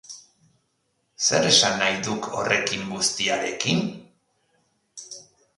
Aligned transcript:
Zer 1.25 1.45
esan 1.49 1.77
nahi 1.83 2.01
duk 2.09 2.31
horrekin 2.39 2.89
guztiarekin? 2.97 3.87